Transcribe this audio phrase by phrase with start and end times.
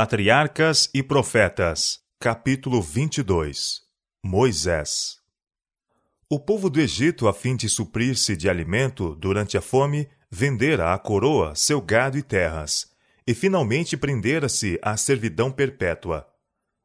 [0.00, 3.80] Patriarcas e Profetas, capítulo 22
[4.24, 5.16] Moisés
[6.30, 10.98] O povo do Egito, a fim de suprir-se de alimento durante a fome, vendera à
[11.00, 12.86] coroa seu gado e terras,
[13.26, 16.28] e finalmente prendera-se à servidão perpétua.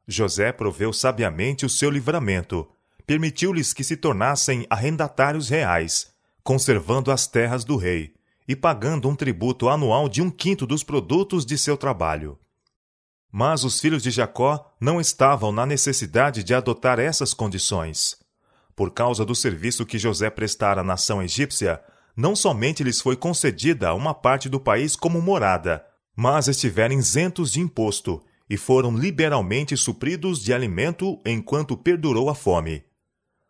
[0.08, 2.68] José proveu sabiamente o seu livramento,
[3.06, 6.12] permitiu-lhes que se tornassem arrendatários reais,
[6.42, 8.12] conservando as terras do rei,
[8.48, 12.36] e pagando um tributo anual de um quinto dos produtos de seu trabalho.
[13.36, 18.16] Mas os filhos de Jacó não estavam na necessidade de adotar essas condições.
[18.76, 21.80] Por causa do serviço que José prestara à nação egípcia,
[22.16, 27.58] não somente lhes foi concedida uma parte do país como morada, mas estiveram isentos de
[27.58, 32.84] imposto e foram liberalmente supridos de alimento enquanto perdurou a fome.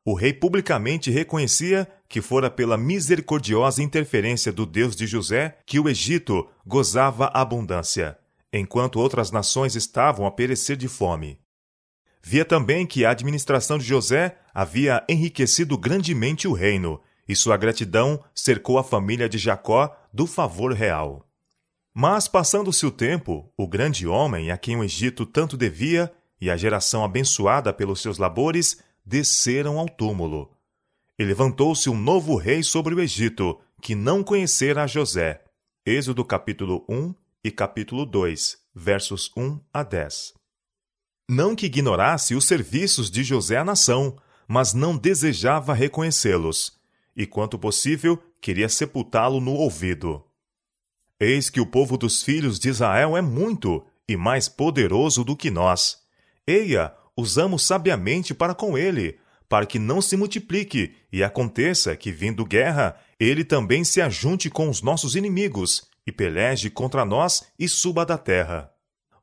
[0.03, 5.91] O rei publicamente reconhecia que fora pela misericordiosa interferência do Deus de José que o
[5.91, 8.17] Egito gozava abundância
[8.59, 11.41] enquanto outras nações estavam a perecer de fome.
[12.23, 18.23] Via também que a administração de José havia enriquecido grandemente o reino, e sua gratidão
[18.35, 21.29] cercou a família de Jacó do favor real.
[21.93, 26.57] Mas, passando-se o tempo, o grande homem a quem o Egito tanto devia e a
[26.57, 30.51] geração abençoada pelos seus labores desceram ao túmulo.
[31.19, 35.43] E levantou-se um novo rei sobre o Egito, que não conhecera José.
[35.87, 37.15] Êxodo capítulo 1,
[37.45, 40.33] e capítulo 2, versos 1 a 10.
[41.29, 44.17] Não que ignorasse os serviços de José à nação,
[44.49, 46.81] mas não desejava reconhecê-los,
[47.15, 50.25] e quanto possível, queria sepultá-lo no ouvido.
[51.21, 55.51] Eis que o povo dos filhos de Israel é muito e mais poderoso do que
[55.51, 55.99] nós.
[56.47, 59.19] Eia, usamos sabiamente para com ele,
[59.51, 64.71] para que não se multiplique e aconteça que, vindo guerra, ele também se ajunte com
[64.71, 68.71] os nossos inimigos e peleje contra nós e suba da terra.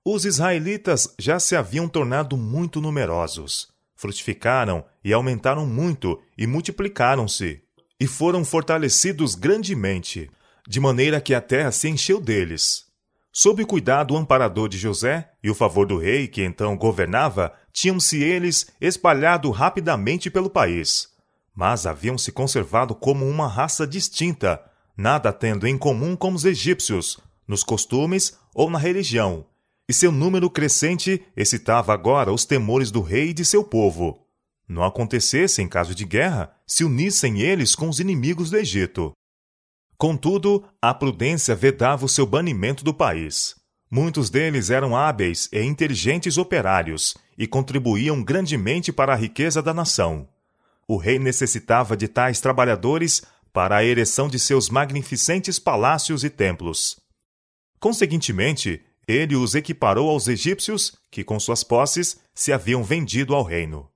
[0.03, 7.61] Os israelitas já se haviam tornado muito numerosos, frutificaram e aumentaram muito e multiplicaram-se,
[7.99, 10.29] e foram fortalecidos grandemente,
[10.67, 12.85] de maneira que a terra se encheu deles.
[13.31, 18.21] Sob o cuidado amparador de José e o favor do rei que então governava, tinham-se
[18.21, 21.09] eles espalhado rapidamente pelo país.
[21.55, 24.61] Mas haviam se conservado como uma raça distinta,
[24.95, 29.45] nada tendo em comum com os egípcios, nos costumes ou na religião,
[29.87, 34.25] e seu número crescente excitava agora os temores do rei e de seu povo.
[34.67, 39.11] Não acontecesse, em caso de guerra, se unissem eles com os inimigos do Egito.
[39.97, 43.55] Contudo, a prudência vedava o seu banimento do país.
[43.89, 50.27] Muitos deles eram hábeis e inteligentes operários e contribuíam grandemente para a riqueza da nação.
[50.87, 53.21] O rei necessitava de tais trabalhadores
[53.53, 56.99] para a ereção de seus magnificentes palácios e templos.
[57.79, 63.89] Conseguintemente, ele os equiparou aos egípcios, que com suas posses se haviam vendido ao reino.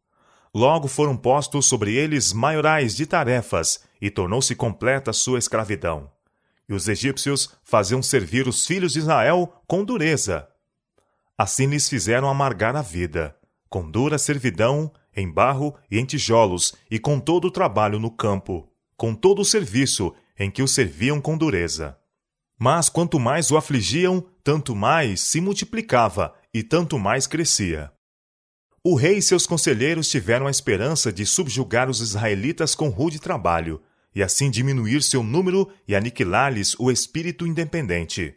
[0.53, 6.11] Logo foram postos sobre eles maiorais de tarefas, e tornou-se completa sua escravidão.
[6.67, 10.47] E os egípcios faziam servir os filhos de Israel com dureza.
[11.37, 13.35] Assim lhes fizeram amargar a vida,
[13.69, 18.69] com dura servidão, em barro e em tijolos, e com todo o trabalho no campo
[18.97, 21.97] com todo o serviço em que o serviam com dureza.
[22.57, 27.91] Mas quanto mais o afligiam, tanto mais se multiplicava e tanto mais crescia.
[28.84, 33.81] O rei e seus conselheiros tiveram a esperança de subjugar os israelitas com rude trabalho,
[34.13, 38.35] e assim diminuir seu número e aniquilar-lhes o espírito independente.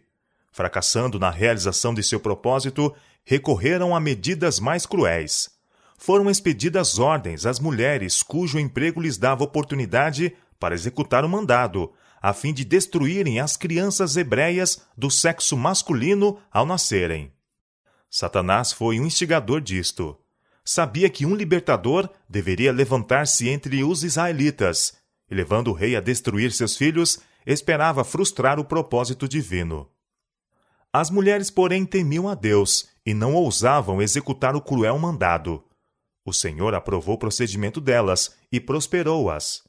[0.50, 2.92] Fracassando na realização de seu propósito,
[3.24, 5.50] recorreram a medidas mais cruéis.
[5.98, 12.32] Foram expedidas ordens às mulheres cujo emprego lhes dava oportunidade para executar o mandado, a
[12.32, 17.32] fim de destruírem as crianças hebreias do sexo masculino ao nascerem.
[18.10, 20.18] Satanás foi um instigador disto.
[20.64, 24.94] Sabia que um libertador deveria levantar-se entre os israelitas,
[25.30, 29.88] e levando o rei a destruir seus filhos, esperava frustrar o propósito divino.
[30.92, 35.62] As mulheres, porém, temiam a Deus e não ousavam executar o cruel mandado.
[36.24, 39.67] O Senhor aprovou o procedimento delas e prosperou-as.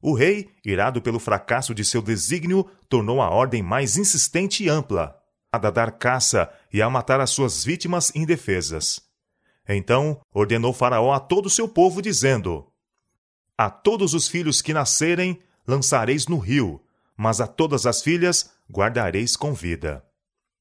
[0.00, 5.16] O rei, irado pelo fracasso de seu desígnio, tornou a ordem mais insistente e ampla,
[5.50, 9.00] a dar caça e a matar as suas vítimas indefesas.
[9.68, 12.70] Então ordenou Faraó a todo o seu povo, dizendo:
[13.56, 16.80] A todos os filhos que nascerem lançareis no rio,
[17.16, 20.04] mas a todas as filhas guardareis com vida.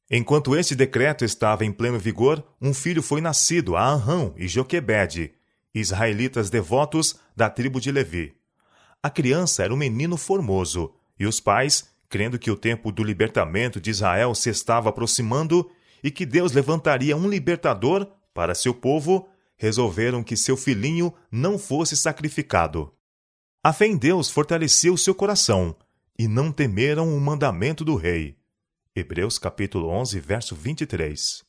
[0.10, 5.34] Enquanto este decreto estava em pleno vigor, um filho foi nascido a Anrão e Joquebede,
[5.74, 8.36] israelitas devotos da tribo de Levi.
[9.06, 13.80] A criança era um menino formoso, e os pais, crendo que o tempo do libertamento
[13.80, 15.70] de Israel se estava aproximando
[16.04, 21.96] e que Deus levantaria um libertador para seu povo, resolveram que seu filhinho não fosse
[21.96, 22.92] sacrificado.
[23.64, 25.76] A fé em Deus fortaleceu seu coração
[26.18, 28.36] e não temeram o mandamento do rei.
[28.96, 31.44] Hebreus capítulo 11, verso 23.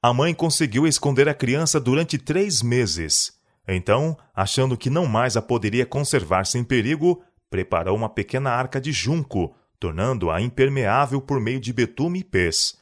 [0.00, 3.39] A mãe conseguiu esconder a criança durante três meses.
[3.72, 8.90] Então, achando que não mais a poderia conservar sem perigo, preparou uma pequena arca de
[8.90, 12.78] junco, tornando-a impermeável por meio de betume e pés.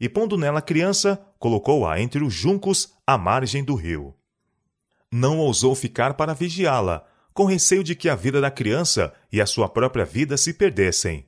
[0.00, 4.14] E pondo nela a criança, colocou-a entre os juncos à margem do rio.
[5.12, 7.04] Não ousou ficar para vigiá-la,
[7.34, 11.26] com receio de que a vida da criança e a sua própria vida se perdessem.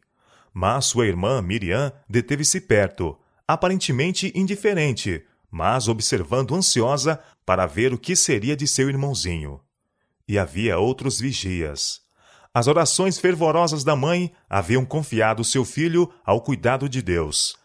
[0.55, 8.15] Mas sua irmã Miriam deteve-se perto, aparentemente indiferente, mas observando ansiosa para ver o que
[8.15, 9.61] seria de seu irmãozinho.
[10.29, 12.01] E havia outros vigias.
[12.55, 17.57] As orações fervorosas da mãe haviam confiado seu filho ao cuidado de Deus.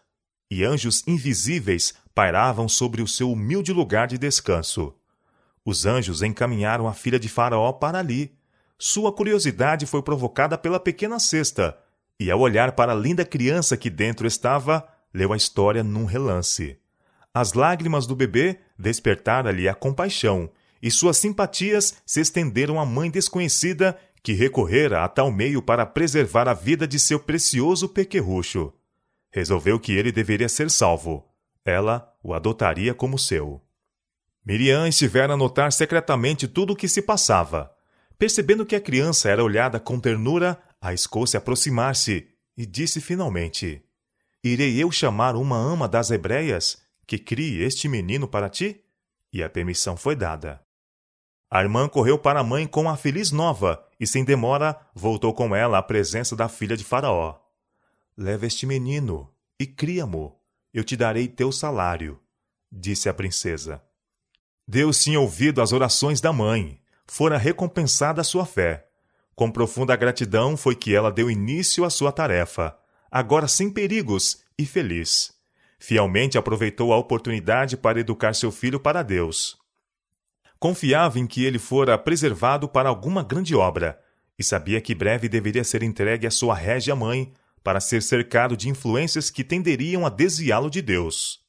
[0.50, 4.94] E anjos invisíveis pairavam sobre o seu humilde lugar de descanso.
[5.66, 8.34] Os anjos encaminharam a filha de Faraó para ali.
[8.80, 11.78] Sua curiosidade foi provocada pela pequena cesta,
[12.20, 16.80] e ao olhar para a linda criança que dentro estava, leu a história num relance.
[17.34, 20.50] As lágrimas do bebê despertaram-lhe a compaixão,
[20.82, 26.48] e suas simpatias se estenderam à mãe desconhecida que recorrera a tal meio para preservar
[26.48, 28.74] a vida de seu precioso pequerrucho.
[29.32, 31.26] Resolveu que ele deveria ser salvo.
[31.64, 33.62] Ela o adotaria como seu.
[34.46, 37.72] Miriam estivera a notar secretamente tudo o que se passava.
[38.18, 43.84] Percebendo que a criança era olhada com ternura, arriscou-se aproximar-se e disse finalmente:
[44.44, 48.84] Irei eu chamar uma ama das hebreias que crie este menino para ti?
[49.32, 50.62] E a permissão foi dada.
[51.50, 55.56] A irmã correu para a mãe com a feliz nova e, sem demora, voltou com
[55.56, 57.40] ela à presença da filha de Faraó.
[58.18, 60.38] Leva este menino e cria-mo.
[60.74, 62.20] Eu te darei teu salário,
[62.70, 63.82] disse a princesa.
[64.68, 66.82] Deus tinha ouvido as orações da mãe.
[67.08, 68.86] Fora recompensada a sua fé.
[69.34, 72.78] Com profunda gratidão foi que ela deu início à sua tarefa,
[73.10, 75.37] agora sem perigos e feliz.
[75.80, 79.58] Fielmente aproveitou a oportunidade para educar seu filho para Deus.
[80.60, 84.00] Confiava em que ele fora preservado para alguma grande obra,
[84.40, 87.32] e sabia que breve deveria ser entregue à sua régia mãe,
[87.64, 91.42] para ser cercado de influências que tenderiam a desviá-lo de Deus.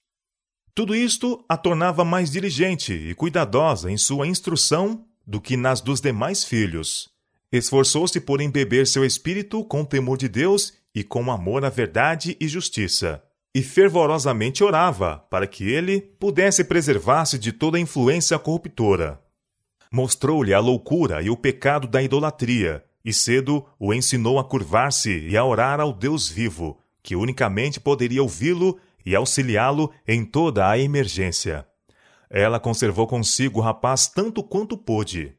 [0.74, 6.00] Tudo isto a tornava mais diligente e cuidadosa em sua instrução do que nas dos
[6.00, 7.08] demais filhos.
[7.50, 12.48] Esforçou-se por embeber seu espírito com temor de Deus e com amor à verdade e
[12.48, 13.22] justiça,
[13.54, 19.20] e fervorosamente orava para que ele pudesse preservar-se de toda influência corruptora.
[19.90, 25.36] Mostrou-lhe a loucura e o pecado da idolatria, e cedo o ensinou a curvar-se e
[25.36, 31.66] a orar ao Deus vivo, que unicamente poderia ouvi-lo e auxiliá-lo em toda a emergência.
[32.28, 35.34] Ela conservou consigo o rapaz tanto quanto pôde.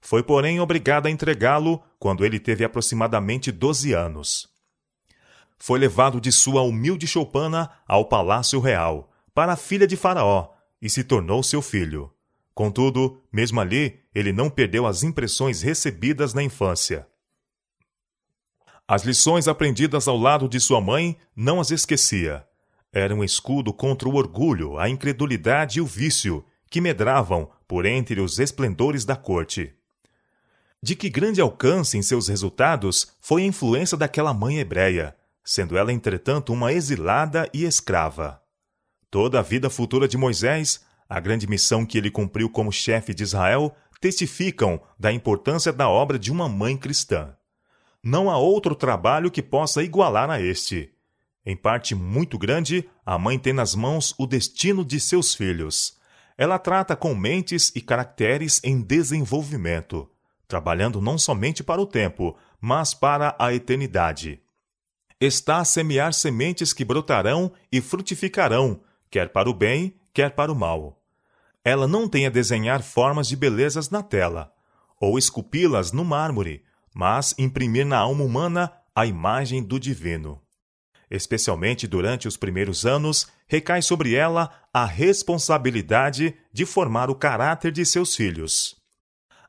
[0.00, 4.51] Foi, porém, obrigada a entregá-lo quando ele teve aproximadamente doze anos.
[5.64, 10.48] Foi levado de sua humilde choupana ao palácio real, para a filha de Faraó,
[10.80, 12.12] e se tornou seu filho.
[12.52, 17.06] Contudo, mesmo ali, ele não perdeu as impressões recebidas na infância.
[18.88, 22.44] As lições aprendidas ao lado de sua mãe não as esquecia.
[22.92, 28.20] Era um escudo contra o orgulho, a incredulidade e o vício, que medravam por entre
[28.20, 29.72] os esplendores da corte.
[30.82, 35.92] De que grande alcance em seus resultados foi a influência daquela mãe hebreia, sendo ela,
[35.92, 38.40] entretanto, uma exilada e escrava.
[39.10, 43.22] Toda a vida futura de Moisés, a grande missão que ele cumpriu como chefe de
[43.22, 47.36] Israel, testificam da importância da obra de uma mãe cristã.
[48.02, 50.90] Não há outro trabalho que possa igualar a este.
[51.44, 55.96] Em parte muito grande, a mãe tem nas mãos o destino de seus filhos.
[56.36, 60.08] Ela trata com mentes e caracteres em desenvolvimento,
[60.48, 64.40] trabalhando não somente para o tempo, mas para a eternidade.
[65.24, 70.54] Está a semear sementes que brotarão e frutificarão, quer para o bem, quer para o
[70.56, 71.00] mal.
[71.64, 74.52] Ela não tem a desenhar formas de belezas na tela,
[75.00, 80.42] ou esculpi-las no mármore, mas imprimir na alma humana a imagem do divino
[81.12, 87.84] especialmente durante os primeiros anos, recai sobre ela a responsabilidade de formar o caráter de
[87.84, 88.76] seus filhos.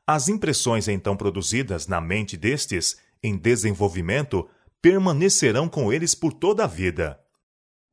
[0.06, 4.46] As impressões então produzidas na mente destes, em desenvolvimento,
[4.84, 7.18] permanecerão com eles por toda a vida.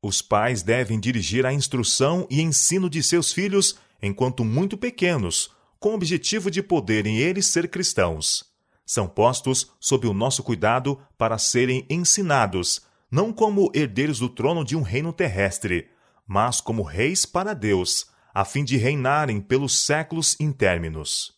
[0.02, 5.92] Os pais devem dirigir a instrução e ensino de seus filhos enquanto muito pequenos, com
[5.92, 8.44] o objetivo de poderem eles ser cristãos.
[8.84, 14.76] São postos sob o nosso cuidado para serem ensinados, não como herdeiros do trono de
[14.76, 15.88] um reino terrestre,
[16.26, 21.32] mas como reis para Deus, a fim de reinarem pelos séculos intérminos.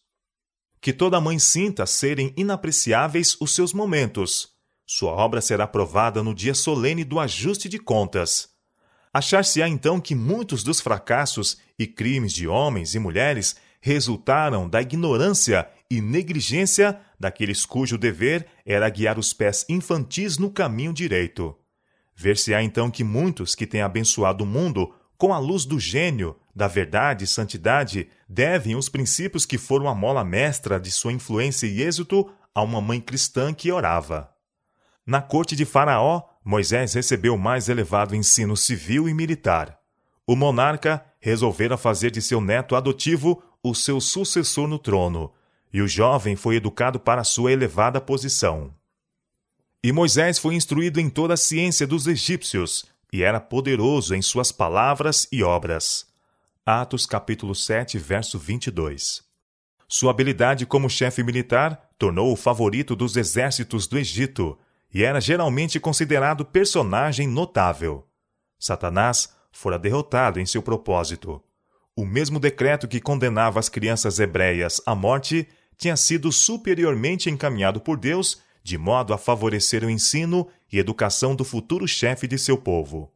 [0.81, 4.54] Que toda mãe sinta serem inapreciáveis os seus momentos.
[4.87, 8.49] Sua obra será provada no dia solene do ajuste de contas.
[9.13, 15.69] Achar-se-á então que muitos dos fracassos e crimes de homens e mulheres resultaram da ignorância
[15.91, 21.57] e negligência daqueles cujo dever era guiar os pés infantis no caminho direito.
[22.15, 26.67] Ver-se-á então que muitos que têm abençoado o mundo com a luz do gênio, da
[26.67, 31.83] verdade e santidade, devem os princípios que foram a mola mestra de sua influência e
[31.83, 34.34] êxito a uma mãe cristã que orava.
[35.07, 39.79] Na corte de Faraó, Moisés recebeu o mais elevado ensino civil e militar.
[40.27, 45.33] O monarca resolvera fazer de seu neto adotivo o seu sucessor no trono,
[45.73, 48.73] e o jovem foi educado para sua elevada posição.
[49.83, 54.51] E Moisés foi instruído em toda a ciência dos egípcios, e era poderoso em suas
[54.51, 56.07] palavras e obras.
[56.65, 59.23] Atos capítulo 7, verso 22.
[59.87, 64.59] Sua habilidade como chefe militar tornou o favorito dos exércitos do Egito
[64.95, 68.07] e era geralmente considerado personagem notável.
[68.59, 71.43] Satanás fora derrotado em seu propósito.
[71.97, 77.99] O mesmo decreto que condenava as crianças hebreias à morte tinha sido superiormente encaminhado por
[77.99, 83.13] Deus de modo a favorecer o ensino e educação do futuro chefe de seu povo.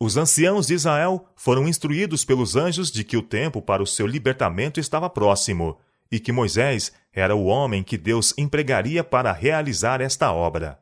[0.00, 4.06] Os anciãos de Israel foram instruídos pelos anjos de que o tempo para o seu
[4.06, 5.78] libertamento estava próximo
[6.12, 10.78] e que Moisés era o homem que Deus empregaria para realizar esta obra.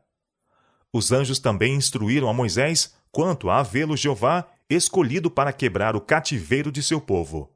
[0.93, 6.73] Os anjos também instruíram a Moisés quanto a vê-lo Jeová escolhido para quebrar o cativeiro
[6.73, 7.53] de seu povo.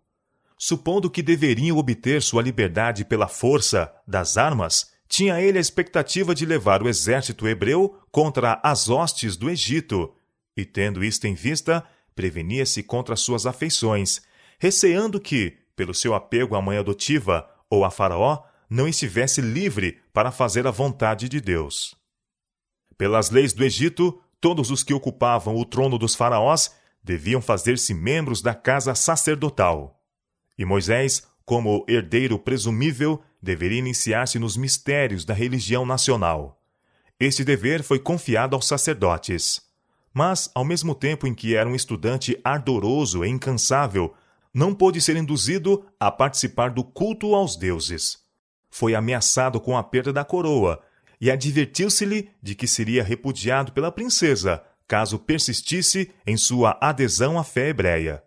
[0.56, 6.46] Supondo que deveriam obter sua liberdade pela força das armas, tinha ele a expectativa de
[6.46, 10.14] levar o exército hebreu contra as hostes do Egito,
[10.56, 14.22] e tendo isto em vista, prevenia-se contra suas afeições,
[14.58, 20.30] receando que, pelo seu apego à mãe adotiva ou a Faraó, não estivesse livre para
[20.30, 21.94] fazer a vontade de Deus.
[22.96, 28.40] Pelas leis do Egito, todos os que ocupavam o trono dos faraós deviam fazer-se membros
[28.40, 30.00] da casa sacerdotal.
[30.56, 36.60] E Moisés, como herdeiro presumível, deveria iniciar-se nos mistérios da religião nacional.
[37.18, 39.60] Este dever foi confiado aos sacerdotes.
[40.12, 44.14] Mas, ao mesmo tempo em que era um estudante ardoroso e incansável,
[44.54, 48.18] não pôde ser induzido a participar do culto aos deuses.
[48.70, 50.80] Foi ameaçado com a perda da coroa
[51.20, 57.70] e advertiu-se-lhe de que seria repudiado pela princesa caso persistisse em sua adesão à fé
[57.70, 58.22] hebreia.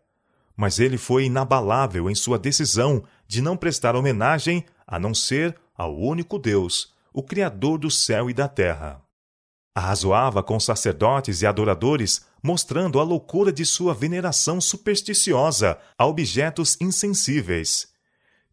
[0.56, 5.96] Mas ele foi inabalável em sua decisão de não prestar homenagem a não ser ao
[5.96, 9.02] único Deus, o Criador do céu e da terra.
[9.76, 17.90] Arrazoava com sacerdotes e adoradores, mostrando a loucura de sua veneração supersticiosa a objetos insensíveis.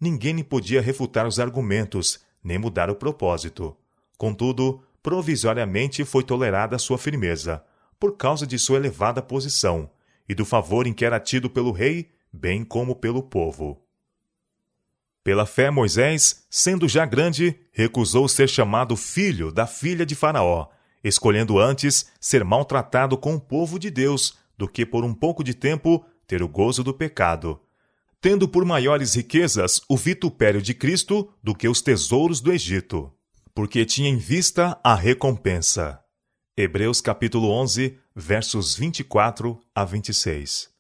[0.00, 3.76] Ninguém lhe podia refutar os argumentos, nem mudar o propósito.
[4.18, 7.62] Contudo, provisoriamente foi tolerada sua firmeza,
[7.96, 9.88] por causa de sua elevada posição
[10.28, 13.80] e do favor em que era tido pelo rei, bem como pelo povo.
[15.22, 20.66] Pela fé, Moisés, sendo já grande, recusou ser chamado filho da filha de Faraó,
[21.04, 25.52] escolhendo antes ser maltratado com o povo de Deus do que por um pouco de
[25.52, 27.60] tempo ter o gozo do pecado,
[28.20, 33.12] tendo por maiores riquezas o vitupério de Cristo do que os tesouros do Egito,
[33.54, 36.00] porque tinha em vista a recompensa.
[36.56, 40.70] Hebreus capítulo 11, versos 24 a 26.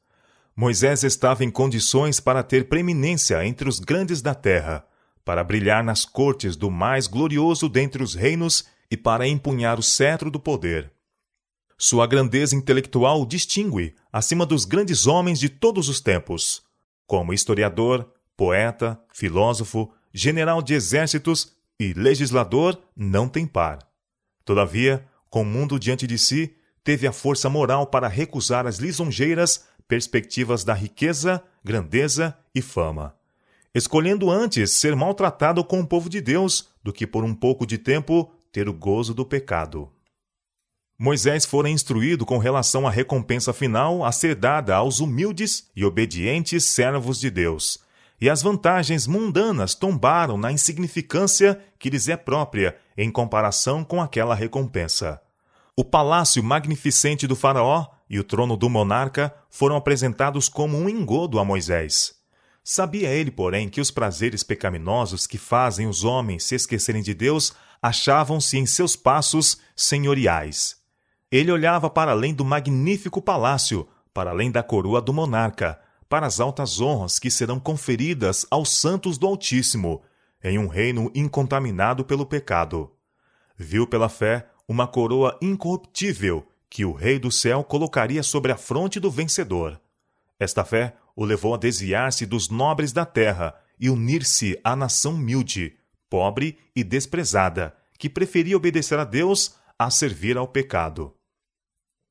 [0.56, 4.86] Moisés estava em condições para ter preeminência entre os grandes da terra,
[5.24, 10.30] para brilhar nas cortes do mais glorioso dentre os reinos e para empunhar o cetro
[10.30, 10.92] do poder.
[11.76, 16.62] Sua grandeza intelectual o distingue acima dos grandes homens de todos os tempos.
[17.04, 23.80] Como historiador, poeta, filósofo, general de exércitos e legislador, não tem par.
[24.44, 29.64] Todavia, com o mundo diante de si, teve a força moral para recusar as lisonjeiras
[29.88, 33.16] perspectivas da riqueza, grandeza e fama,
[33.74, 37.76] escolhendo antes ser maltratado com o povo de Deus do que por um pouco de
[37.76, 39.90] tempo ter o gozo do pecado.
[40.96, 46.64] Moisés fora instruído com relação à recompensa final a ser dada aos humildes e obedientes
[46.64, 47.80] servos de Deus,
[48.20, 54.36] e as vantagens mundanas tombaram na insignificância que lhes é própria em comparação com aquela
[54.36, 55.20] recompensa.
[55.76, 61.40] O palácio magnificente do Faraó e o trono do monarca foram apresentados como um engodo
[61.40, 62.14] a Moisés.
[62.62, 67.52] Sabia ele, porém, que os prazeres pecaminosos que fazem os homens se esquecerem de Deus
[67.84, 70.76] achavam-se em seus passos senhoriais.
[71.30, 76.40] Ele olhava para além do magnífico palácio, para além da coroa do monarca, para as
[76.40, 80.00] altas honras que serão conferidas aos santos do Altíssimo,
[80.42, 82.90] em um reino incontaminado pelo pecado.
[83.54, 88.98] Viu pela fé uma coroa incorruptível que o Rei do céu colocaria sobre a fronte
[88.98, 89.78] do vencedor.
[90.40, 95.76] Esta fé o levou a desviar-se dos nobres da terra e unir-se à nação humilde,
[96.14, 101.12] pobre e desprezada, que preferia obedecer a Deus a servir ao pecado.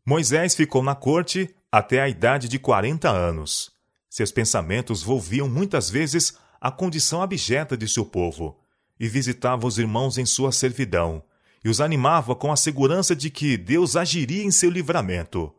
[0.05, 3.72] Moisés ficou na corte até a idade de 40 anos.
[4.10, 8.60] Seus pensamentos volviam muitas vezes à condição abjeta de seu povo,
[9.00, 11.24] e visitava os irmãos em sua servidão,
[11.63, 15.50] e os animava com a segurança de que Deus agiria em seu livramento.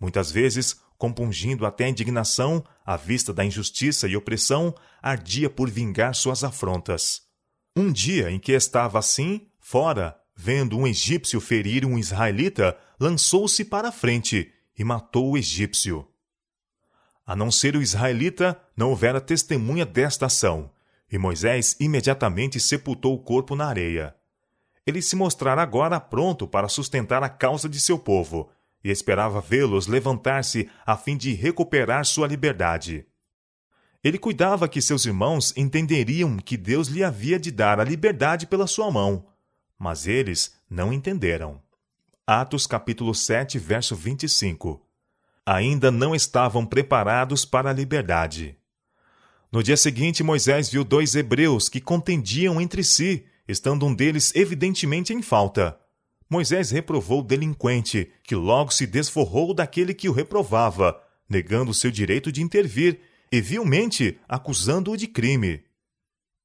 [0.00, 6.16] Muitas vezes, compungindo até a indignação à vista da injustiça e opressão, ardia por vingar
[6.16, 7.25] suas afrontas.
[7.78, 13.88] Um dia em que estava assim, fora, vendo um egípcio ferir um israelita, lançou-se para
[13.90, 16.08] a frente e matou o egípcio.
[17.26, 20.70] A não ser o israelita, não houvera testemunha desta ação,
[21.12, 24.16] e Moisés imediatamente sepultou o corpo na areia.
[24.86, 28.48] Ele se mostrara agora pronto para sustentar a causa de seu povo,
[28.82, 33.06] e esperava vê-los levantar-se a fim de recuperar sua liberdade.
[34.06, 38.68] Ele cuidava que seus irmãos entenderiam que Deus lhe havia de dar a liberdade pela
[38.68, 39.26] sua mão,
[39.76, 41.60] mas eles não entenderam.
[42.24, 44.80] Atos capítulo 7, verso 25
[45.44, 48.56] ainda não estavam preparados para a liberdade.
[49.50, 55.12] No dia seguinte, Moisés viu dois hebreus que contendiam entre si, estando um deles evidentemente
[55.12, 55.76] em falta.
[56.30, 60.96] Moisés reprovou o delinquente, que logo se desforrou daquele que o reprovava,
[61.28, 65.64] negando seu direito de intervir e vilmente acusando-o de crime.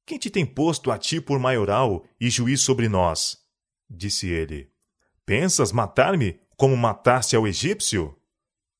[0.04, 3.38] Quem te tem posto a ti por maioral e juiz sobre nós?
[3.88, 4.70] disse ele.
[5.24, 8.16] Pensas matar-me como mataste ao egípcio?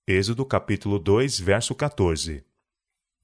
[0.06, 2.44] Êxodo capítulo 2, verso 14.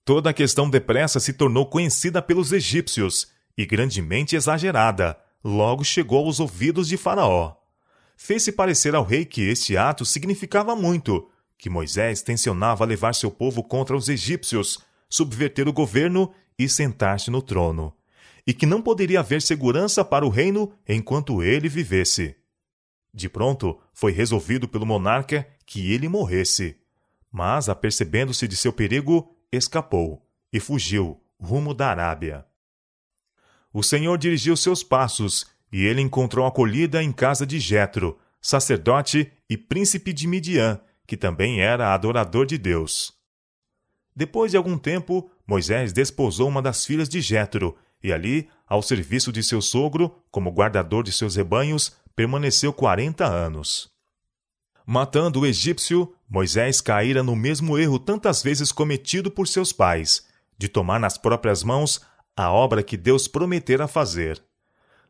[0.05, 6.41] Toda a questão depressa se tornou conhecida pelos egípcios e grandemente exagerada, logo chegou aos
[6.41, 7.57] ouvidos de Faraó.
[8.17, 13.63] Fez-se parecer ao rei que este ato significava muito, que Moisés tensionava levar seu povo
[13.63, 14.79] contra os egípcios,
[15.11, 17.93] subverter o governo e sentar-se no trono,
[18.47, 22.37] e que não poderia haver segurança para o reino enquanto ele vivesse.
[23.13, 26.77] De pronto, foi resolvido pelo monarca que ele morresse.
[27.31, 32.47] Mas, apercebendo-se de seu perigo, escapou e fugiu rumo da Arábia.
[33.73, 39.57] O Senhor dirigiu seus passos e ele encontrou acolhida em casa de Jetro, sacerdote e
[39.57, 43.15] príncipe de Midian, que também era adorador de Deus.
[44.15, 49.33] Depois de algum tempo, Moisés desposou uma das filhas de Jetro, e ali, ao serviço
[49.33, 53.91] de seu sogro, como guardador de seus rebanhos, permaneceu quarenta anos.
[54.85, 60.27] Matando o egípcio, Moisés caíra no mesmo erro tantas vezes cometido por seus pais,
[60.59, 62.03] de tomar nas próprias mãos
[62.37, 64.43] a obra que Deus prometera fazer.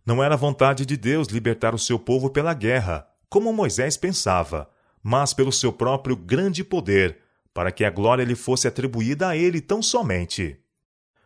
[0.07, 4.71] Não era vontade de Deus libertar o seu povo pela guerra, como Moisés pensava,
[5.03, 7.19] mas pelo seu próprio grande poder,
[7.53, 10.59] para que a glória lhe fosse atribuída a ele tão somente.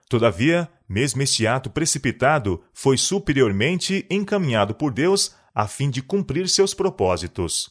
[0.08, 6.74] Todavia, mesmo este ato precipitado foi superiormente encaminhado por Deus a fim de cumprir seus
[6.74, 7.70] propósitos.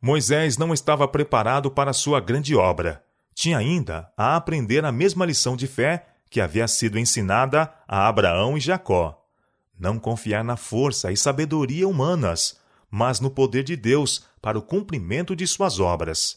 [0.00, 3.04] Moisés não estava preparado para sua grande obra.
[3.34, 8.56] Tinha ainda a aprender a mesma lição de fé que havia sido ensinada a Abraão
[8.56, 9.24] e Jacó.
[9.78, 12.58] Não confiar na força e sabedoria humanas,
[12.94, 16.36] mas no poder de Deus para o cumprimento de suas obras.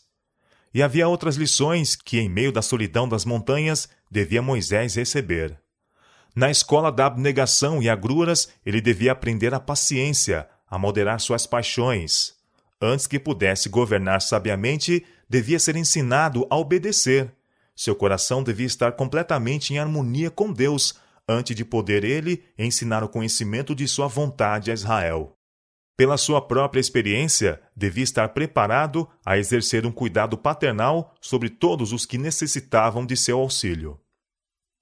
[0.74, 5.60] E havia outras lições que, em meio da solidão das montanhas, devia Moisés receber.
[6.34, 12.34] Na escola da abnegação e agruras, ele devia aprender a paciência, a moderar suas paixões.
[12.82, 17.34] Antes que pudesse governar sabiamente, devia ser ensinado a obedecer.
[17.76, 20.96] Seu coração devia estar completamente em harmonia com Deus,
[21.28, 25.36] antes de poder ele ensinar o conhecimento de sua vontade a Israel.
[25.98, 32.06] Pela sua própria experiência, devia estar preparado a exercer um cuidado paternal sobre todos os
[32.06, 33.98] que necessitavam de seu auxílio.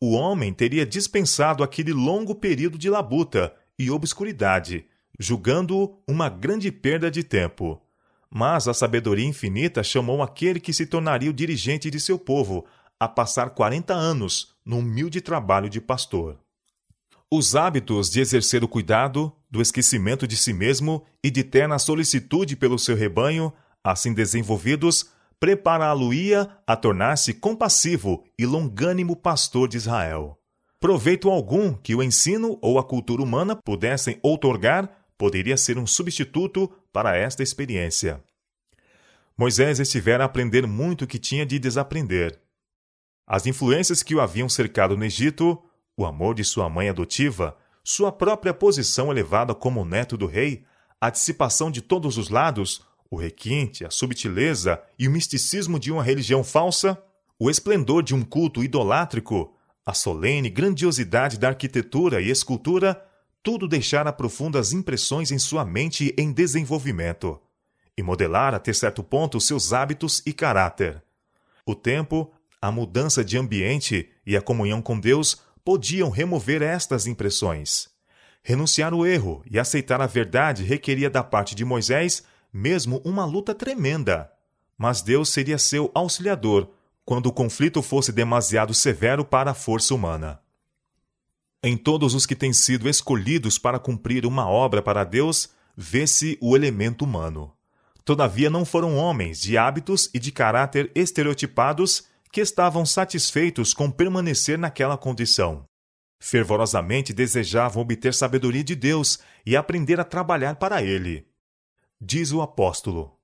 [0.01, 4.85] O homem teria dispensado aquele longo período de labuta e obscuridade,
[5.19, 7.79] julgando-o uma grande perda de tempo.
[8.27, 12.65] Mas a sabedoria infinita chamou aquele que se tornaria o dirigente de seu povo
[12.99, 16.39] a passar quarenta anos no humilde trabalho de pastor.
[17.31, 22.55] Os hábitos de exercer o cuidado, do esquecimento de si mesmo e de terna solicitude
[22.55, 30.39] pelo seu rebanho, assim desenvolvidos, prepará-lo-ia a tornar-se compassivo e longânimo pastor de Israel.
[30.79, 34.89] Proveito algum que o ensino ou a cultura humana pudessem outorgar
[35.19, 38.23] poderia ser um substituto para esta experiência.
[39.37, 42.39] Moisés estivera a aprender muito que tinha de desaprender.
[43.27, 45.61] As influências que o haviam cercado no Egito,
[45.95, 50.63] o amor de sua mãe adotiva, sua própria posição elevada como neto do rei,
[51.01, 56.01] a dissipação de todos os lados, o requinte, a subtileza e o misticismo de uma
[56.01, 56.97] religião falsa,
[57.37, 59.53] o esplendor de um culto idolátrico,
[59.85, 63.03] a solene grandiosidade da arquitetura e escultura,
[63.43, 67.37] tudo deixara profundas impressões em sua mente em desenvolvimento,
[67.97, 71.03] e modelar até certo ponto seus hábitos e caráter.
[71.65, 77.89] O tempo, a mudança de ambiente e a comunhão com Deus podiam remover estas impressões.
[78.43, 83.55] Renunciar ao erro e aceitar a verdade requeria da parte de Moisés mesmo uma luta
[83.55, 84.29] tremenda.
[84.77, 86.69] Mas Deus seria seu auxiliador
[87.05, 90.39] quando o conflito fosse demasiado severo para a força humana.
[91.63, 96.55] Em todos os que têm sido escolhidos para cumprir uma obra para Deus, vê-se o
[96.55, 97.53] elemento humano.
[98.03, 104.57] Todavia, não foram homens de hábitos e de caráter estereotipados que estavam satisfeitos com permanecer
[104.57, 105.65] naquela condição.
[106.19, 111.27] Fervorosamente desejavam obter sabedoria de Deus e aprender a trabalhar para Ele.
[112.01, 113.19] Diz o apóstolo: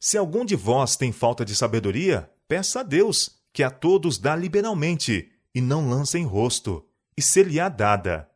[0.00, 4.34] Se algum de vós tem falta de sabedoria, peça a Deus, que a todos dá
[4.34, 8.30] liberalmente, e não lança em rosto, e ser-lhe-á dada.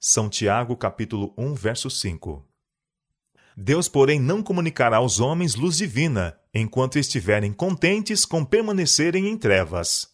[0.00, 2.44] São Tiago, capítulo 1, verso 5.
[3.56, 10.08] Deus, porém, não comunicará aos homens luz divina, enquanto estiverem contentes com permanecerem em trevas.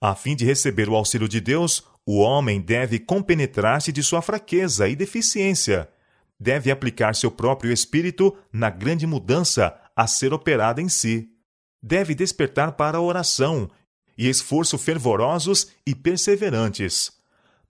[0.00, 4.88] A fim de receber o auxílio de Deus, o homem deve compenetrar-se de sua fraqueza
[4.88, 5.88] e deficiência.
[6.38, 11.34] Deve aplicar seu próprio espírito na grande mudança a ser operada em si
[11.84, 13.70] deve despertar para a oração
[14.16, 17.12] e esforço fervorosos e perseverantes.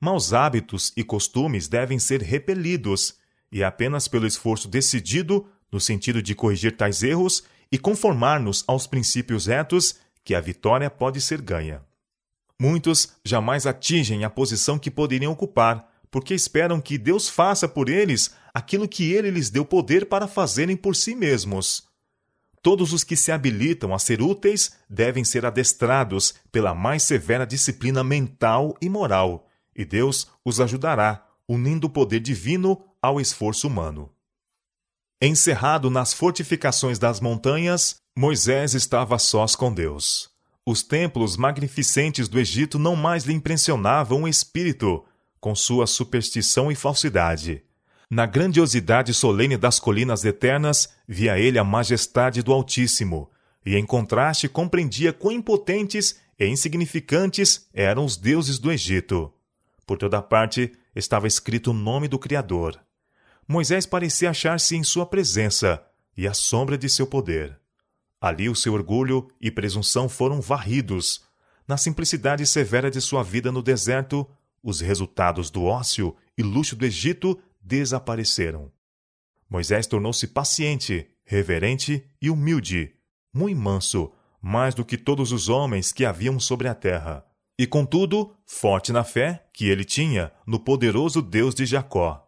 [0.00, 3.16] Maus hábitos e costumes devem ser repelidos,
[3.50, 7.42] e apenas pelo esforço decidido, no sentido de corrigir tais erros
[7.74, 11.82] e conformar-nos aos princípios retos, que a vitória pode ser ganha.
[12.56, 18.30] Muitos jamais atingem a posição que poderiam ocupar, porque esperam que Deus faça por eles
[18.54, 21.88] aquilo que ele lhes deu poder para fazerem por si mesmos.
[22.62, 28.04] Todos os que se habilitam a ser úteis devem ser adestrados pela mais severa disciplina
[28.04, 34.13] mental e moral, e Deus os ajudará, unindo o poder divino ao esforço humano.
[35.26, 40.28] Encerrado nas fortificações das montanhas, Moisés estava sós com Deus.
[40.66, 45.02] Os templos magnificentes do Egito não mais lhe impressionavam o espírito,
[45.40, 47.62] com sua superstição e falsidade.
[48.10, 53.30] Na grandiosidade solene das colinas eternas, via ele a majestade do Altíssimo,
[53.64, 59.32] e em contraste compreendia quão impotentes e insignificantes eram os deuses do Egito.
[59.86, 62.78] Por toda parte estava escrito o nome do Criador.
[63.46, 65.84] Moisés parecia achar-se em sua presença
[66.16, 67.58] e à sombra de seu poder.
[68.20, 71.22] Ali o seu orgulho e presunção foram varridos.
[71.68, 74.26] Na simplicidade severa de sua vida no deserto,
[74.62, 78.72] os resultados do ócio e luxo do Egito desapareceram.
[79.48, 82.94] Moisés tornou-se paciente, reverente e humilde,
[83.32, 87.24] muito manso, mais do que todos os homens que haviam sobre a terra.
[87.58, 92.26] E contudo, forte na fé que ele tinha no poderoso Deus de Jacó.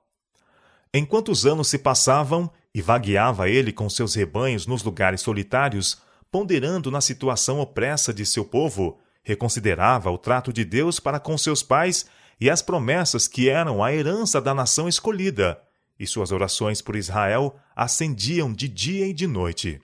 [0.99, 5.99] Enquanto os anos se passavam e vagueava ele com seus rebanhos nos lugares solitários,
[6.33, 11.63] ponderando na situação opressa de seu povo, reconsiderava o trato de Deus para com seus
[11.63, 12.07] pais
[12.41, 15.61] e as promessas que eram a herança da nação escolhida,
[16.01, 19.79] e suas orações por Israel ascendiam de dia e de noite.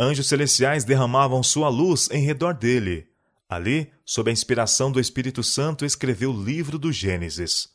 [0.00, 3.06] Anjos celestiais derramavam sua luz em redor dele.
[3.46, 7.73] Ali, sob a inspiração do Espírito Santo, escreveu o livro do Gênesis.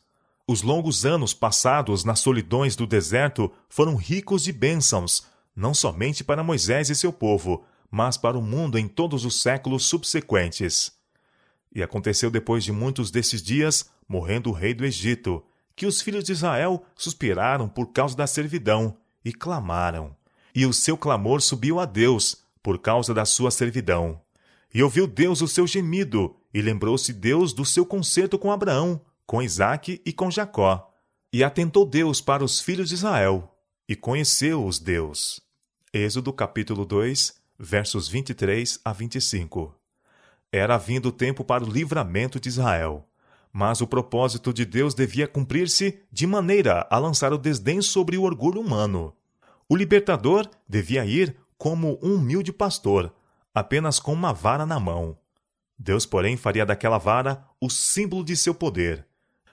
[0.50, 6.42] Os longos anos passados nas solidões do deserto foram ricos de bênçãos, não somente para
[6.42, 10.90] Moisés e seu povo, mas para o mundo em todos os séculos subsequentes.
[11.72, 15.40] E aconteceu depois de muitos desses dias, morrendo o rei do Egito,
[15.76, 20.16] que os filhos de Israel suspiraram por causa da servidão e clamaram.
[20.52, 24.20] E o seu clamor subiu a Deus por causa da sua servidão.
[24.74, 29.00] E ouviu Deus o seu gemido, e lembrou-se Deus do seu concerto com Abraão,
[29.30, 30.92] com Isaque e com Jacó.
[31.32, 33.56] E atentou Deus para os filhos de Israel,
[33.88, 35.40] e conheceu-os Deus.
[35.94, 39.72] Êxodo capítulo 2, versos 23 a 25.
[40.50, 43.08] Era vindo o tempo para o livramento de Israel.
[43.52, 48.24] Mas o propósito de Deus devia cumprir-se de maneira a lançar o desdém sobre o
[48.24, 49.14] orgulho humano.
[49.68, 53.14] O libertador devia ir como um humilde pastor,
[53.54, 55.16] apenas com uma vara na mão.
[55.78, 59.06] Deus, porém, faria daquela vara o símbolo de seu poder.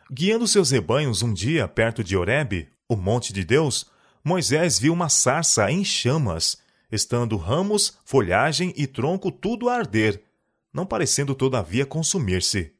[0.10, 3.86] Guiando seus rebanhos um dia perto de Horebe, o monte de Deus,
[4.24, 6.58] Moisés viu uma sarça em chamas,
[6.90, 10.24] estando ramos, folhagem e tronco tudo a arder,
[10.72, 12.74] não parecendo todavia consumir-se.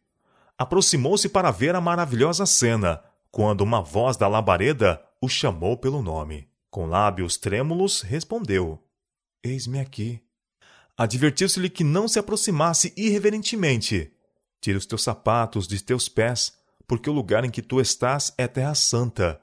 [0.58, 6.48] Aproximou-se para ver a maravilhosa cena, quando uma voz da labareda o chamou pelo nome.
[6.70, 8.82] Com lábios trêmulos, respondeu:
[9.44, 10.22] Eis-me aqui.
[10.98, 14.14] Advertiu-se-lhe que não se aproximasse irreverentemente.
[14.62, 16.57] Tira os teus sapatos de teus pés,
[16.88, 19.42] porque o lugar em que tu estás é terra santa.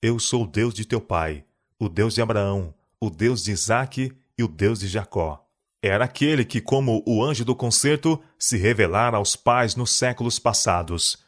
[0.00, 1.44] Eu sou o Deus de teu pai,
[1.78, 5.44] o Deus de Abraão, o Deus de Isaque e o Deus de Jacó.
[5.82, 11.18] Era aquele que, como o anjo do concerto, se revelara aos pais nos séculos passados.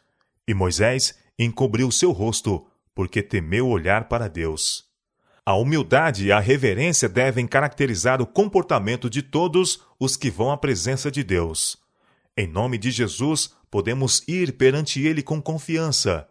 [0.47, 4.85] E Moisés encobriu seu rosto, porque temeu olhar para Deus.
[5.45, 10.57] A humildade e a reverência devem caracterizar o comportamento de todos os que vão à
[10.57, 11.77] presença de Deus.
[12.37, 16.27] Em nome de Jesus, podemos ir perante Ele com confiança.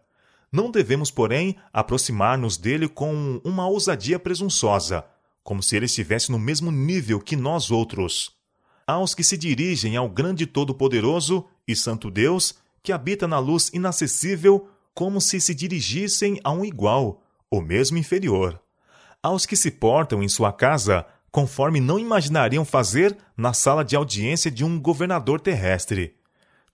[0.53, 5.05] Não devemos, porém, aproximar-nos dele com uma ousadia presunçosa,
[5.42, 8.33] como se ele estivesse no mesmo nível que nós outros.
[8.87, 14.68] Aos que se dirigem ao grande Todo-Poderoso e Santo Deus, que habita na luz inacessível,
[14.92, 18.61] como se se dirigissem a um igual, ou mesmo inferior.
[19.22, 24.50] Aos que se portam em sua casa conforme não imaginariam fazer na sala de audiência
[24.50, 26.16] de um governador terrestre.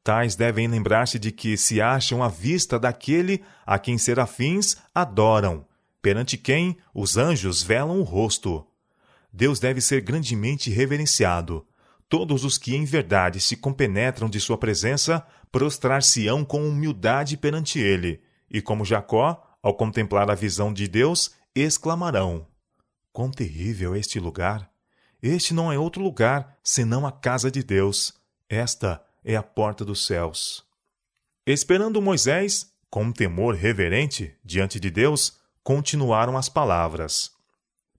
[0.07, 5.66] Tais devem lembrar-se de que se acham à vista daquele a quem serafins adoram,
[6.01, 8.64] perante quem os anjos velam o rosto.
[9.33, 11.66] Deus deve ser grandemente reverenciado.
[12.09, 18.23] Todos os que em verdade se compenetram de sua presença prostrar-se-ão com humildade perante ele,
[18.49, 22.47] e como Jacó, ao contemplar a visão de Deus, exclamarão:
[23.12, 24.71] Quão terrível é este lugar!
[25.21, 28.14] Este não é outro lugar senão a casa de Deus.
[28.49, 30.64] Esta é a porta dos céus.
[31.44, 37.32] Esperando Moisés, com um temor reverente diante de Deus, continuaram as palavras: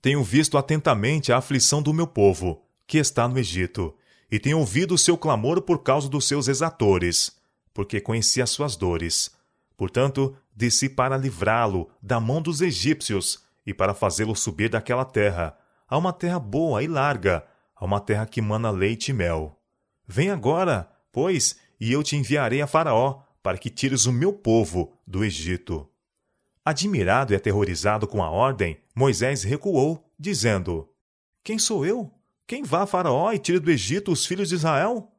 [0.01, 3.93] Tenho visto atentamente a aflição do meu povo, que está no Egito,
[4.31, 7.35] e tenho ouvido o seu clamor por causa dos seus exatores,
[7.73, 9.29] porque conheci as suas dores.
[9.75, 15.97] Portanto, desci para livrá-lo da mão dos egípcios e para fazê-lo subir daquela terra, a
[15.97, 19.59] uma terra boa e larga, a uma terra que mana leite e mel.
[20.07, 24.97] Vem agora, pois, e eu te enviarei a Faraó, para que tires o meu povo
[25.05, 25.89] do Egito.
[26.65, 30.89] Admirado e aterrorizado com a ordem, Moisés recuou, dizendo:
[31.43, 32.11] Quem sou eu?
[32.45, 35.11] Quem vá a Faraó e tire do Egito os filhos de Israel?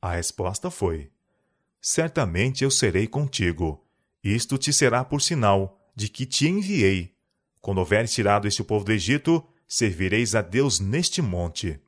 [0.00, 1.10] A resposta foi:
[1.80, 3.84] Certamente eu serei contigo.
[4.22, 7.14] Isto te será por sinal de que te enviei.
[7.60, 11.80] Quando houveres tirado este povo do Egito, servireis a Deus neste monte.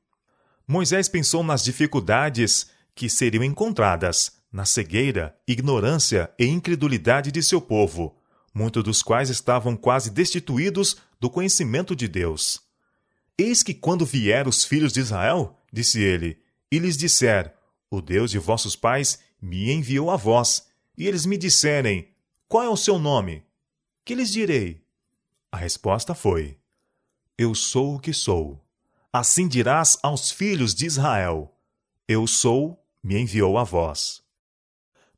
[0.66, 8.18] Moisés pensou nas dificuldades que seriam encontradas na cegueira, ignorância e incredulidade de seu povo
[8.58, 12.60] muitos dos quais estavam quase destituídos do conhecimento de Deus.
[13.38, 17.54] Eis que quando vier os filhos de Israel, disse ele, e lhes disser:
[17.88, 22.08] O Deus de vossos pais me enviou a vós, e eles me disserem:
[22.48, 23.44] Qual é o seu nome?
[24.04, 24.84] Que lhes direi?
[25.52, 26.58] A resposta foi:
[27.36, 28.60] Eu sou o que sou.
[29.12, 31.54] Assim dirás aos filhos de Israel:
[32.08, 34.22] Eu sou, me enviou a vós.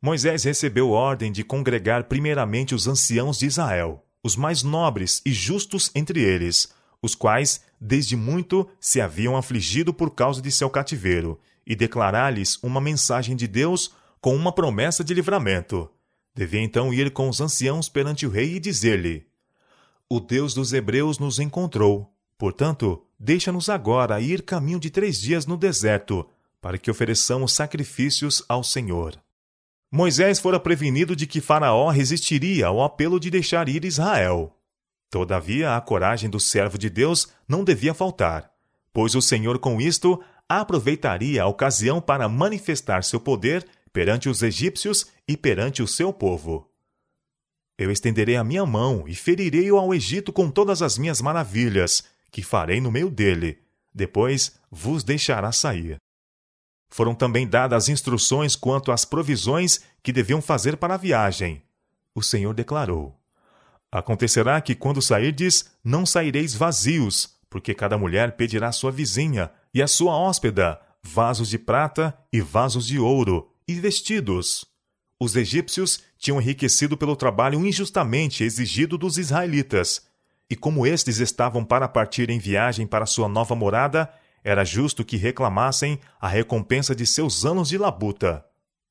[0.02, 5.90] Moisés recebeu ordem de congregar primeiramente os anciãos de Israel, os mais nobres e justos
[5.94, 11.74] entre eles, os quais desde muito se haviam afligido por causa de seu cativeiro, e
[11.74, 15.90] declarar-lhes uma mensagem de Deus com uma promessa de livramento.
[16.34, 19.26] Devia então ir com os anciãos perante o rei e dizer-lhe:
[20.08, 22.12] O Deus dos Hebreus nos encontrou.
[22.38, 26.26] Portanto, deixa-nos agora ir caminho de três dias no deserto,
[26.60, 29.20] para que ofereçamos sacrifícios ao Senhor.
[29.90, 34.56] Moisés fora prevenido de que Faraó resistiria ao apelo de deixar ir Israel.
[35.10, 38.52] Todavia, a coragem do servo de Deus não devia faltar,
[38.92, 45.06] pois o Senhor, com isto, aproveitaria a ocasião para manifestar seu poder perante os egípcios
[45.26, 46.70] e perante o seu povo.
[47.76, 52.42] Eu estenderei a minha mão e ferirei-o ao Egito com todas as minhas maravilhas, que
[52.42, 53.58] farei no meio dele.
[53.92, 55.96] Depois vos deixará sair.
[56.90, 61.62] Foram também dadas instruções quanto às provisões que deviam fazer para a viagem.
[62.14, 63.16] O Senhor declarou:
[63.92, 69.80] Acontecerá que quando sairdes, não saireis vazios, porque cada mulher pedirá à sua vizinha e
[69.80, 74.66] à sua hóspeda vasos de prata e vasos de ouro e vestidos.
[75.18, 80.06] Os egípcios tinham enriquecido pelo trabalho injustamente exigido dos israelitas,
[80.48, 85.16] e como estes estavam para partir em viagem para sua nova morada, era justo que
[85.16, 88.44] reclamassem a recompensa de seus anos de labuta.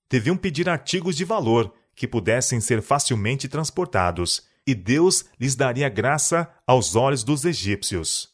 [0.09, 6.49] Deviam pedir artigos de valor que pudessem ser facilmente transportados, e Deus lhes daria graça
[6.65, 8.29] aos olhos dos egípcios.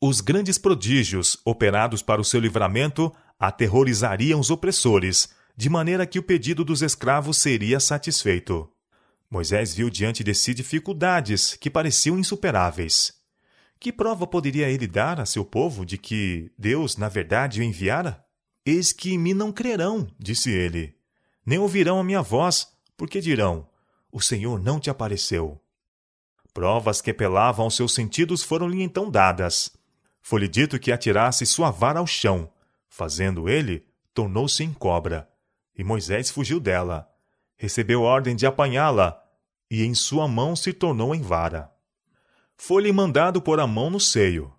[0.00, 6.22] Os grandes prodígios operados para o seu livramento aterrorizariam os opressores, de maneira que o
[6.22, 8.68] pedido dos escravos seria satisfeito.
[9.30, 13.13] Moisés viu diante de si dificuldades que pareciam insuperáveis.
[13.84, 18.24] Que prova poderia ele dar a seu povo de que Deus, na verdade, o enviara?
[18.64, 20.96] Eis que me não crerão, disse ele,
[21.44, 22.66] nem ouvirão a minha voz,
[22.96, 23.68] porque dirão:
[24.10, 25.60] O Senhor não te apareceu.
[26.54, 29.70] Provas que apelavam aos seus sentidos foram-lhe então dadas.
[30.22, 32.50] Foi-lhe dito que atirasse sua vara ao chão.
[32.88, 35.28] Fazendo ele, tornou-se em cobra.
[35.76, 37.06] E Moisés fugiu dela.
[37.54, 39.22] Recebeu ordem de apanhá-la,
[39.70, 41.73] e em sua mão se tornou em vara.
[42.56, 44.52] Foi-lhe mandado pôr a mão no seio.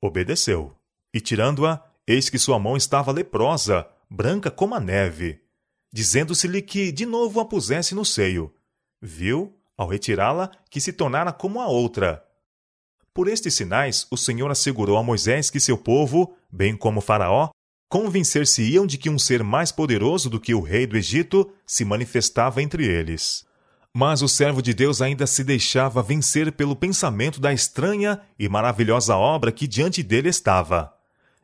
[0.00, 0.76] Obedeceu.
[1.12, 5.40] E tirando-a, eis que sua mão estava leprosa, branca como a neve.
[5.92, 8.54] Dizendo-se-lhe que de novo a pusesse no seio.
[9.00, 12.24] Viu ao retirá-la, que se tornara como a outra.
[13.14, 17.50] Por estes sinais, o Senhor assegurou a Moisés que seu povo, bem como Faraó,
[17.88, 22.60] convencer-se-iam de que um ser mais poderoso do que o rei do Egito se manifestava
[22.60, 23.46] entre eles.
[24.00, 29.16] Mas o servo de Deus ainda se deixava vencer pelo pensamento da estranha e maravilhosa
[29.16, 30.94] obra que diante dele estava.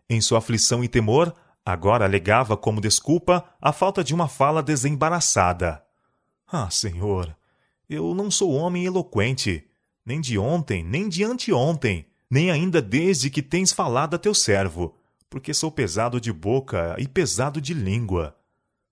[0.09, 1.35] Em sua aflição e temor,
[1.67, 5.83] agora alegava como desculpa a falta de uma fala desembaraçada.
[6.47, 7.37] Ah, Senhor,
[7.91, 9.67] eu não sou homem eloquente,
[10.07, 14.95] nem de ontem, nem de anteontem, nem ainda desde que tens falado a teu servo,
[15.29, 18.37] porque sou pesado de boca e pesado de língua.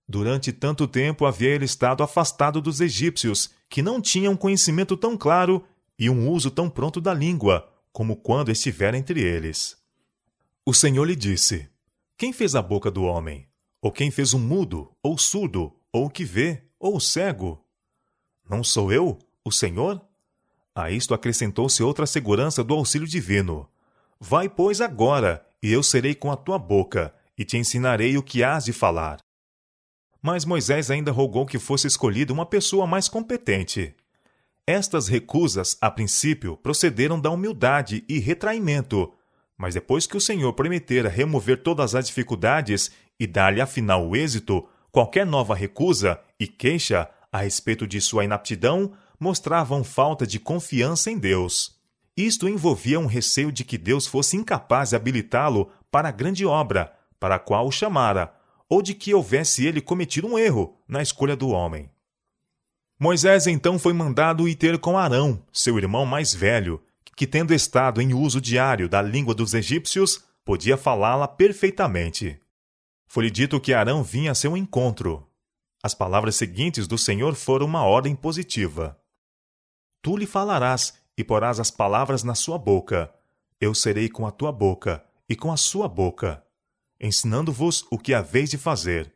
[0.07, 5.63] Durante tanto tempo havia ele estado afastado dos egípcios, que não tinham conhecimento tão claro
[5.97, 9.77] e um uso tão pronto da língua, como quando estiver entre eles.
[10.65, 11.69] O Senhor lhe disse:
[12.17, 13.47] Quem fez a boca do homem?
[13.81, 17.63] Ou quem fez o mudo, ou surdo, ou o que vê, ou o cego?
[18.49, 20.01] Não sou eu, o Senhor?
[20.75, 23.69] A isto acrescentou-se outra segurança do auxílio divino.
[24.19, 28.43] Vai, pois, agora, e eu serei com a tua boca, e te ensinarei o que
[28.43, 29.19] hás de falar.
[30.23, 33.93] Mas Moisés ainda rogou que fosse escolhida uma pessoa mais competente.
[34.65, 39.13] Estas recusas, a princípio, procederam da humildade e retraimento,
[39.57, 44.65] mas depois que o Senhor prometera remover todas as dificuldades e dar-lhe afinal o êxito,
[44.89, 51.17] qualquer nova recusa e queixa a respeito de sua inaptidão mostravam falta de confiança em
[51.17, 51.77] Deus.
[52.15, 56.93] Isto envolvia um receio de que Deus fosse incapaz de habilitá-lo para a grande obra
[57.19, 58.33] para a qual o chamara,
[58.73, 61.91] ou de que houvesse ele cometido um erro na escolha do homem.
[62.99, 66.81] Moisés então foi mandado ir ter com Arão, seu irmão mais velho,
[67.15, 72.41] que, tendo estado em uso diário da língua dos egípcios, podia falá-la perfeitamente.
[73.05, 75.23] Foi-lhe dito que Arão vinha a seu encontro.
[75.83, 78.99] As palavras seguintes do Senhor foram uma ordem positiva.
[80.01, 83.13] Tu lhe falarás e porás as palavras na sua boca.
[83.61, 86.42] Eu serei com a tua boca e com a sua boca,
[87.03, 89.13] ensinando-vos o que haveis de fazer.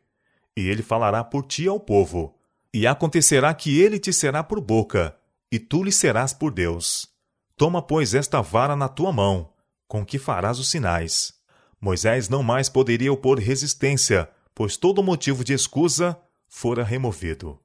[0.54, 2.36] E ele falará por ti ao povo.
[2.72, 5.16] E acontecerá que ele te será por boca,
[5.50, 7.08] e tu lhe serás por Deus.
[7.56, 9.50] Toma, pois, esta vara na tua mão,
[9.88, 11.32] com que farás os sinais.
[11.80, 17.58] Moisés não mais poderia opor resistência, pois todo motivo de escusa fora removido.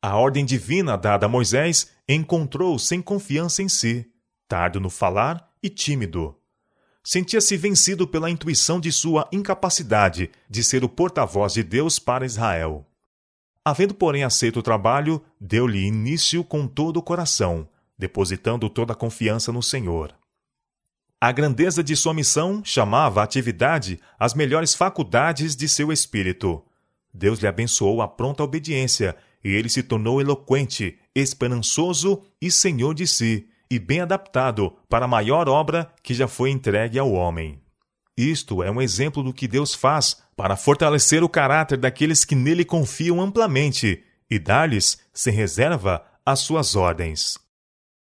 [0.00, 4.10] A ordem divina dada a Moisés encontrou sem confiança em si,
[4.48, 6.39] tardo no falar e tímido.
[7.04, 12.86] Sentia-se vencido pela intuição de sua incapacidade de ser o porta-voz de Deus para Israel.
[13.64, 19.52] Havendo, porém, aceito o trabalho, deu-lhe início com todo o coração, depositando toda a confiança
[19.52, 20.14] no Senhor.
[21.20, 26.64] A grandeza de sua missão chamava à atividade as melhores faculdades de seu espírito,
[27.12, 33.06] Deus lhe abençoou a pronta obediência, e ele se tornou eloquente, esperançoso e senhor de
[33.06, 37.60] si, e bem adaptado para a maior obra que já foi entregue ao homem.
[38.16, 42.64] Isto é um exemplo do que Deus faz para fortalecer o caráter daqueles que nele
[42.64, 47.38] confiam amplamente e dar-lhes, sem reserva, as suas ordens.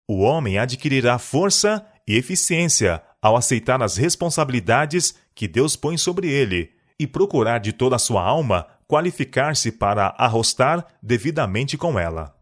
[0.08, 6.72] O homem adquirirá força e eficiência ao aceitar as responsabilidades que Deus põe sobre ele
[7.00, 12.37] e procurar de toda a sua alma qualificar-se para arrostar devidamente com ela.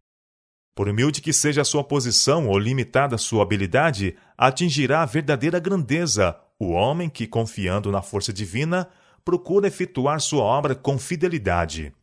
[0.76, 6.38] Por humilde que seja a sua posição ou limitada sua habilidade, atingirá a verdadeira grandeza
[6.60, 8.90] o homem que, confiando na força divina,
[9.24, 11.94] procura efetuar sua obra com fidelidade.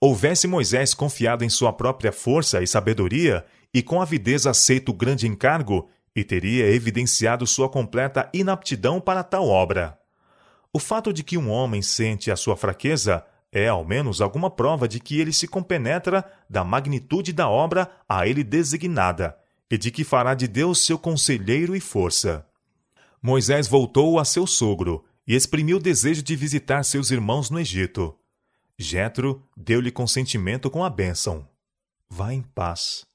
[0.00, 5.26] Houvesse Moisés confiado em sua própria força e sabedoria, e com avidez aceito o grande
[5.26, 9.98] encargo, e teria evidenciado sua completa inaptidão para tal obra.
[10.72, 13.24] O fato de que um homem sente a sua fraqueza
[13.54, 18.26] é, ao menos, alguma prova de que ele se compenetra da magnitude da obra a
[18.26, 19.38] ele designada
[19.70, 22.44] e de que fará de Deus seu conselheiro e força.
[23.22, 28.18] Moisés voltou a seu sogro e exprimiu o desejo de visitar seus irmãos no Egito.
[28.76, 31.46] Jetro deu-lhe consentimento com a bênção.
[32.10, 33.06] Vá em paz.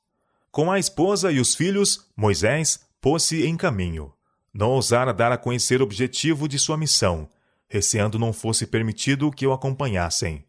[0.52, 4.14] Com a esposa e os filhos, Moisés pôs-se em caminho.
[4.54, 7.30] Não ousara dar a conhecer o objetivo de sua missão,
[7.70, 10.44] receando não fosse permitido que o acompanhassem.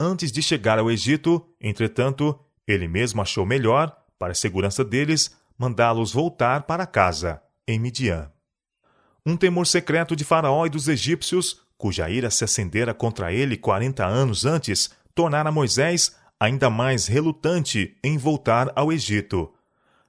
[0.00, 6.12] Antes de chegar ao Egito, entretanto, ele mesmo achou melhor, para a segurança deles, mandá-los
[6.12, 8.30] voltar para casa, em Midian.
[9.26, 14.06] Um temor secreto de Faraó e dos egípcios, cuja ira se acendera contra ele quarenta
[14.06, 19.52] anos antes, tornara Moisés ainda mais relutante em voltar ao Egito.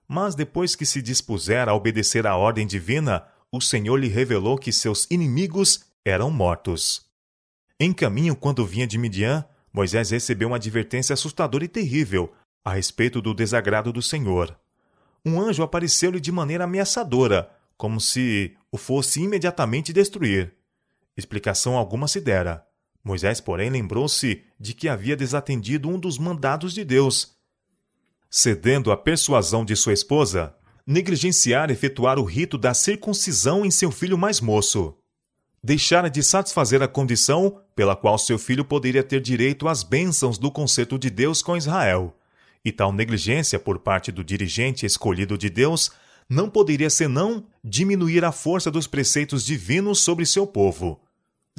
[0.08, 4.72] Mas depois que se dispusera a obedecer à ordem divina, o Senhor lhe revelou que
[4.72, 7.10] seus inimigos eram mortos.
[7.80, 12.32] Em caminho, quando vinha de Midian, Moisés recebeu uma advertência assustadora e terrível
[12.64, 14.58] a respeito do desagrado do Senhor.
[15.26, 20.54] Um anjo apareceu-lhe de maneira ameaçadora, como se o fosse imediatamente destruir.
[21.16, 22.66] Explicação alguma se dera.
[23.04, 27.38] Moisés, porém, lembrou-se de que havia desatendido um dos mandados de Deus.
[28.30, 34.18] Cedendo à persuasão de sua esposa, negligenciar efetuar o rito da circuncisão em seu filho
[34.18, 34.99] mais moço.
[35.64, 40.50] Deixara de satisfazer a condição pela qual seu filho poderia ter direito às bênçãos do
[40.50, 42.16] concerto de Deus com Israel.
[42.64, 45.92] E tal negligência por parte do dirigente escolhido de Deus
[46.30, 51.02] não poderia senão diminuir a força dos preceitos divinos sobre seu povo.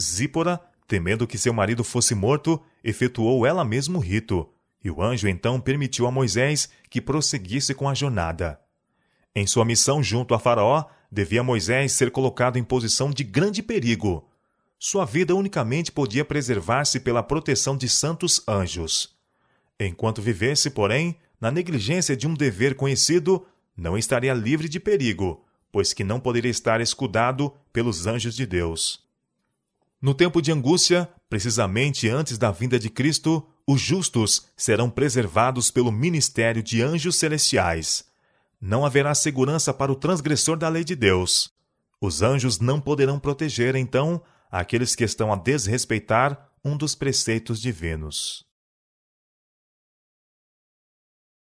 [0.00, 4.48] Zípora Temendo que seu marido fosse morto, efetuou ela mesmo o rito,
[4.82, 8.58] e o anjo então permitiu a Moisés que prosseguisse com a jornada.
[9.32, 14.28] Em sua missão junto a Faraó, devia Moisés ser colocado em posição de grande perigo.
[14.78, 19.14] Sua vida unicamente podia preservar-se pela proteção de santos anjos.
[19.78, 23.46] Enquanto vivesse, porém, na negligência de um dever conhecido,
[23.76, 29.00] não estaria livre de perigo, pois que não poderia estar escudado pelos anjos de Deus.
[30.00, 35.92] No tempo de angústia, precisamente antes da vinda de Cristo, os justos serão preservados pelo
[35.92, 38.09] ministério de anjos celestiais.
[38.60, 41.50] Não haverá segurança para o transgressor da lei de Deus.
[42.00, 48.49] Os anjos não poderão proteger, então, aqueles que estão a desrespeitar um dos preceitos divinos.